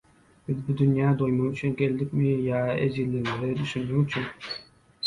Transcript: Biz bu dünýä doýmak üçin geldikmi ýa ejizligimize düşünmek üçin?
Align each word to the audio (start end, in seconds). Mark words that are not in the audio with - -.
Biz 0.47 0.61
bu 0.69 0.73
dünýä 0.79 1.11
doýmak 1.19 1.51
üçin 1.59 1.75
geldikmi 1.83 2.33
ýa 2.39 2.65
ejizligimize 2.89 3.55
düşünmek 3.63 4.07
üçin? 4.21 4.61